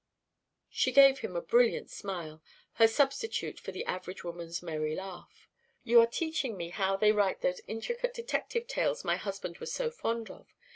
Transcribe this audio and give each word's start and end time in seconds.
She 0.71 0.91
gave 0.91 1.19
him 1.19 1.35
a 1.35 1.43
brilliant 1.43 1.91
smile, 1.91 2.41
her 2.81 2.87
substitute 2.87 3.59
for 3.59 3.71
the 3.71 3.85
average 3.85 4.23
woman's 4.23 4.63
merry 4.63 4.95
laugh. 4.95 5.47
"You 5.83 5.99
are 6.01 6.07
teaching 6.07 6.57
me 6.57 6.69
how 6.69 6.97
they 6.97 7.11
write 7.11 7.41
those 7.41 7.61
intricate 7.67 8.15
detective 8.15 8.65
tales 8.65 9.05
my 9.05 9.17
husband 9.17 9.59
was 9.59 9.71
so 9.71 9.91
fond 9.91 10.31
of. 10.31 10.55